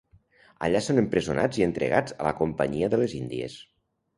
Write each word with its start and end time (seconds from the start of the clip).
Allà 0.67 0.81
són 0.85 1.01
empresonats 1.01 1.61
i 1.61 1.65
entregats 1.67 2.17
a 2.17 2.27
la 2.31 2.35
companyia 2.43 2.91
de 2.95 3.01
les 3.03 3.17
índies. 3.23 3.61